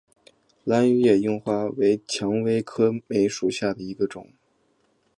[0.63, 4.33] 兰屿野樱花为蔷薇科梅属下的一个种。